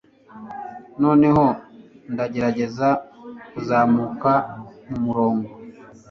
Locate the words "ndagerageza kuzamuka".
2.13-4.31